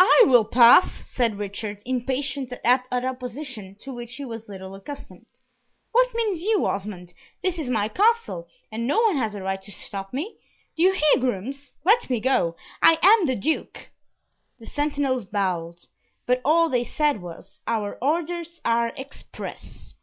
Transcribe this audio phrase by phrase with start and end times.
[0.00, 5.26] "I will pass!" said Richard, impatient at opposition, to which he was little accustomed.
[5.92, 7.14] "What mean you, Osmond?
[7.40, 10.38] This is my Castle, and no one has a right to stop me.
[10.76, 11.74] Do you hear, grooms?
[11.84, 12.56] let me go.
[12.82, 13.90] I am the Duke!"
[14.58, 15.76] The sentinels bowed,
[16.26, 19.94] but all they said was, "Our orders are express."